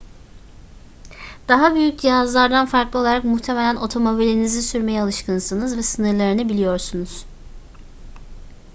daha 1.47 1.75
büyük 1.75 1.99
cihazlardan 1.99 2.65
farklı 2.65 2.99
olarak 2.99 3.23
muhtemelen 3.23 3.75
otomobilinizi 3.75 4.61
sürmeye 4.63 5.01
alışkınsınız 5.01 5.77
ve 5.77 5.83
sınırlarını 5.83 6.49
biliyorsunuz 6.49 7.25